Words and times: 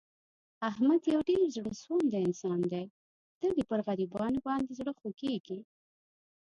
احمد 0.69 1.01
یو 1.13 1.21
ډېر 1.29 1.41
زړه 1.55 1.71
سواندی 1.81 2.21
انسان 2.27 2.59
دی. 2.71 2.85
تل 3.39 3.51
یې 3.59 3.63
په 3.69 3.75
غریبانو 3.87 4.39
باندې 4.47 4.71
زړه 4.79 4.91
خوګېږي. 4.99 5.59